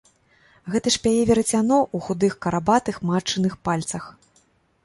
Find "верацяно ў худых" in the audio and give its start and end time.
1.29-2.33